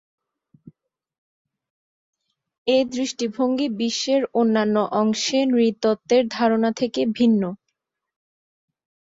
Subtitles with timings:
[2.67, 7.41] এ দৃষ্টিভঙ্গি বিশ্বের অন্যান্য অংশে নৃতত্ত্বের ধারণা থেকে ভিন্ন।